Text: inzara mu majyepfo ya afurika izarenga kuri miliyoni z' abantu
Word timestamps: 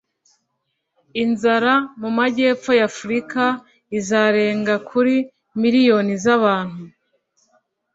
inzara 1.23 1.73
mu 2.01 2.09
majyepfo 2.17 2.71
ya 2.79 2.85
afurika 2.89 3.43
izarenga 3.97 4.75
kuri 4.89 5.15
miliyoni 5.61 6.13
z' 6.23 6.31
abantu 6.37 6.83